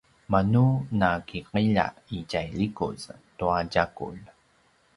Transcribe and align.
manu 0.31 0.63
nakiqilja 0.99 1.85
i 2.19 2.23
tjai 2.31 2.47
likuz 2.59 2.99
tua 3.37 3.57
tjagulj 3.71 4.21